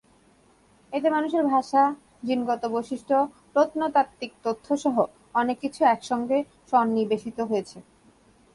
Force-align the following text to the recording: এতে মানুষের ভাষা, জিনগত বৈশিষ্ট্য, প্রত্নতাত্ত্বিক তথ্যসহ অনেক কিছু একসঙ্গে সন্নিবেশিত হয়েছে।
এতে 0.93 1.07
মানুষের 1.09 1.43
ভাষা, 1.45 1.83
জিনগত 2.23 2.63
বৈশিষ্ট্য, 2.65 3.15
প্রত্নতাত্ত্বিক 3.53 4.31
তথ্যসহ 4.43 4.95
অনেক 5.35 5.57
কিছু 5.59 5.81
একসঙ্গে 5.85 6.37
সন্নিবেশিত 6.71 7.37
হয়েছে। 7.41 7.77